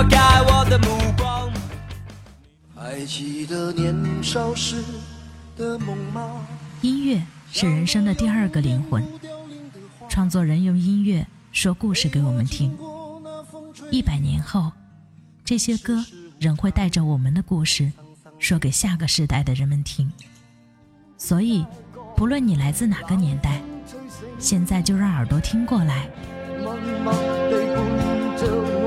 [0.00, 0.86] 我的目
[1.16, 1.50] 光。
[2.74, 4.84] 还记得年少时
[5.56, 6.46] 的梦吗？
[6.82, 9.04] 音乐是人生的第二个灵魂，
[10.08, 12.78] 创作人用音乐说故事给我们听。
[13.90, 14.70] 一百年后，
[15.44, 16.04] 这些歌
[16.38, 17.90] 仍会带着我们的故事，
[18.38, 20.12] 说给下个时代的人们听。
[21.16, 21.66] 所以，
[22.14, 23.60] 不论你来自哪个年代，
[24.38, 26.08] 现在就让耳朵听过来。
[28.40, 28.77] 女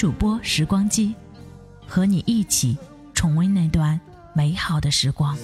[0.00, 1.14] 主播时光机，
[1.86, 2.74] 和你一起
[3.12, 4.00] 重温那段
[4.32, 5.36] 美好的时光。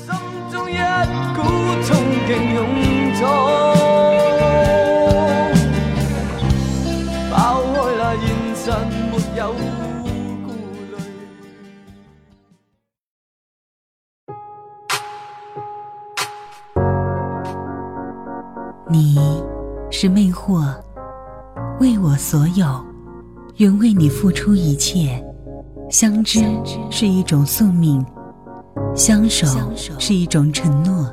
[18.89, 19.19] 你
[19.91, 20.75] 是魅惑，
[21.79, 22.83] 为我所有，
[23.57, 25.23] 愿为你付出一切。
[25.89, 26.45] 相知
[26.91, 28.05] 是一种宿命，
[28.95, 29.47] 相守
[29.99, 31.11] 是一种承诺。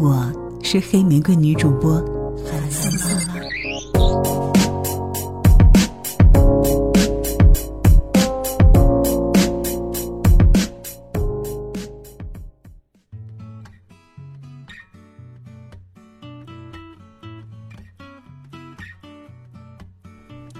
[0.00, 0.32] 我
[0.62, 2.02] 是黑玫瑰女主播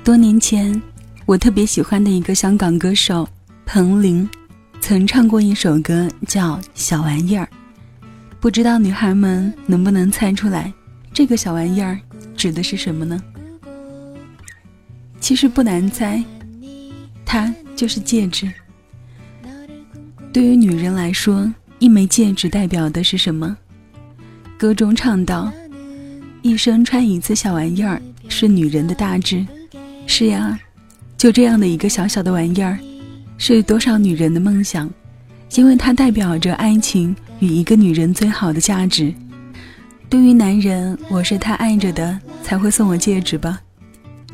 [0.04, 0.82] 多年前，
[1.24, 3.26] 我特别喜欢的一个香港歌手
[3.64, 4.28] 彭羚，
[4.78, 7.48] 曾唱过一首歌叫《小玩意儿》。
[8.38, 10.70] 不知道女孩们能不能猜出来，
[11.10, 11.98] 这个小玩意儿
[12.36, 13.18] 指的是什么呢？
[15.20, 16.22] 其实不难猜，
[17.24, 18.52] 它就是戒指。
[20.34, 23.56] 对于女人来说，一枚戒指代表的是什么？
[24.58, 25.50] 歌中唱道
[26.42, 29.42] ：“一生穿一次小玩意儿，是女人的大志。”
[30.06, 30.58] 是呀，
[31.16, 32.78] 就这样的一个小小的玩意儿，
[33.38, 34.88] 是多少女人的梦想，
[35.54, 39.12] 因为它代表着爱情与一个女人最好的价值。
[40.08, 43.60] 对于男人，我是他爱着的，才会送我戒指吧？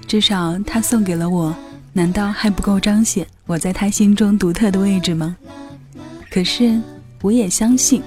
[0.07, 1.57] 至少他送给了我，
[1.93, 5.37] 难道还不够彰显我在他心中独特的位置吗？
[6.29, 6.79] 可是，
[7.23, 8.03] 我也相信，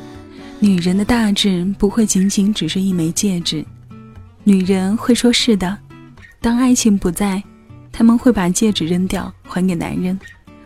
[0.60, 3.66] 女人的大志不会仅仅只是一枚戒指。
[4.44, 5.76] 女人会说是的，
[6.42, 7.42] 当爱情不在。
[7.94, 10.20] 他们会把戒指扔掉，还给男人，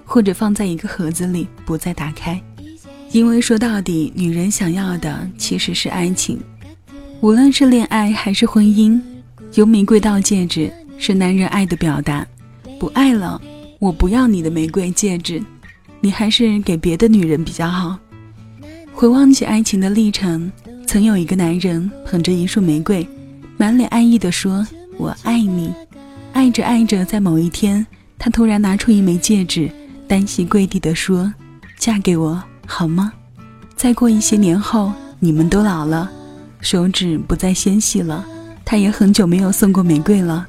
[0.05, 2.41] 或者放在一个盒子里，不再打开。
[3.11, 6.39] 因为说到底，女人想要的其实是爱情。
[7.19, 8.99] 无论是恋爱还是婚姻，
[9.55, 12.25] 由玫瑰到戒指是男人爱的表达。
[12.79, 13.41] 不爱了，
[13.79, 15.43] 我不要你的玫瑰戒指，
[15.99, 17.97] 你还是给别的女人比较好。
[18.93, 20.51] 回望起爱情的历程，
[20.85, 23.07] 曾有一个男人捧着一束玫瑰，
[23.57, 24.65] 满脸爱意地说
[24.97, 25.73] ：“我爱你。”
[26.37, 27.83] 爱着爱着，在某一天，
[28.19, 29.71] 他突然拿出一枚戒指，
[30.07, 31.33] 单膝跪地地说
[31.79, 33.11] ：“嫁给我好吗？”
[33.75, 36.07] 再过一些年后，你们都老了，
[36.61, 38.23] 手指不再纤细了，
[38.63, 40.47] 他也很久没有送过玫瑰了。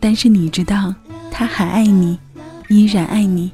[0.00, 0.94] 但是你知道，
[1.30, 2.18] 他还爱你，
[2.70, 3.52] 依然爱你。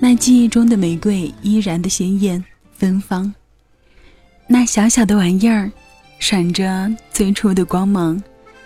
[0.00, 3.34] 那记忆中的玫瑰依然的鲜艳芬芳，
[4.46, 5.70] 那小小的玩意儿，
[6.18, 8.18] 闪着最初的光芒，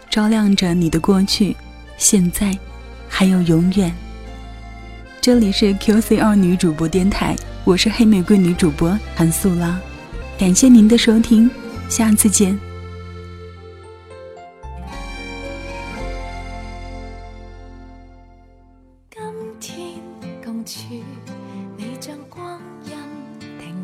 [0.08, 1.56] 照亮着你的过去。
[1.96, 2.56] 现在，
[3.08, 3.92] 还有永远。
[5.20, 7.34] 这里是 QCR 女主播电台，
[7.64, 9.80] 我是黑玫瑰女主播韩素拉，
[10.38, 11.50] 感谢您的收听，
[11.88, 12.56] 下次见。
[19.58, 19.74] 今
[20.20, 21.02] 天共处，
[21.76, 22.92] 你将光阴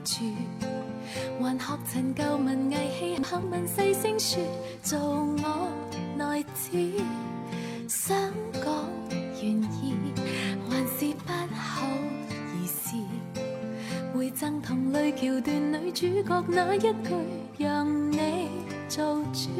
[0.04, 4.38] 停住，还学陈旧文艺戏，口问细声说，
[4.82, 5.68] 做我
[6.16, 6.78] 内子。
[7.94, 8.16] 想
[8.54, 8.88] 讲
[9.42, 9.94] 愿意，
[10.66, 11.86] 还是不好
[12.58, 12.96] 意思。
[14.14, 16.94] 回赠同类桥段女主角那一句，
[17.58, 18.48] 让你
[18.88, 19.50] 做主。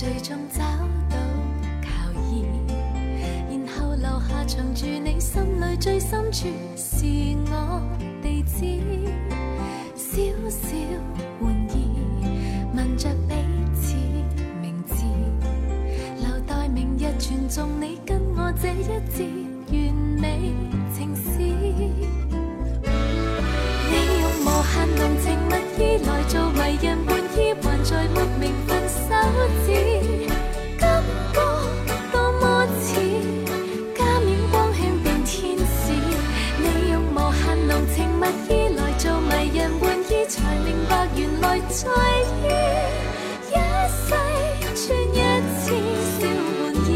[0.00, 0.62] 最终找
[1.10, 1.16] 到
[1.82, 2.42] 靠依，
[3.50, 7.04] 然后留下藏住你心里最深处是
[7.50, 7.82] 我
[8.22, 8.80] 地址，
[9.94, 10.68] 小小
[11.40, 11.90] 玩意，
[12.74, 13.34] 问着彼
[13.74, 13.94] 此
[14.62, 15.04] 名字，
[16.22, 18.82] 留待明日传颂你跟我这一
[19.14, 19.28] 节
[19.70, 20.54] 完美
[20.96, 21.28] 情诗。
[23.90, 23.92] 你
[24.22, 25.52] 用无限浓情蜜
[25.84, 26.96] 意来做为人
[41.70, 42.50] 在于
[43.46, 43.54] 一
[43.86, 44.02] 世
[44.74, 45.16] 穿一
[45.54, 45.70] 次
[46.18, 46.90] 小玩意。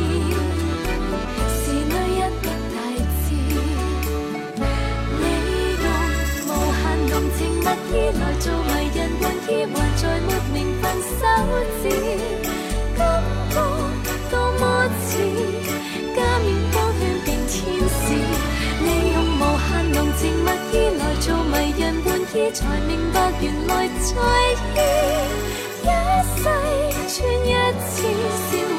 [1.48, 2.44] 是女人的
[2.74, 2.76] 大
[3.22, 3.24] 志
[5.20, 5.22] 你
[5.78, 5.86] 用
[6.48, 7.62] 无限浓情蜜
[7.92, 7.96] 意。
[8.18, 9.50] 来做迷人玩意。
[9.64, 11.22] 还在没名份手
[11.80, 11.84] 指
[12.98, 13.00] 感
[13.50, 13.54] 觉
[14.28, 14.62] 多么
[15.06, 15.08] 似
[16.16, 18.02] 加冕当天变天使
[18.82, 20.74] 你用无限浓情蜜意。
[20.98, 22.03] 来做迷人
[22.50, 23.86] 才明白原来
[26.42, 26.50] 在
[26.82, 28.73] 意一世穿一次